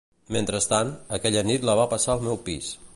Mentrestant, 0.35 0.89
aquella 1.19 1.45
nit 1.51 1.69
la 1.71 1.77
va 1.83 1.87
passar 1.95 2.17
al 2.17 2.29
meu 2.31 2.43
pis. 2.49 2.77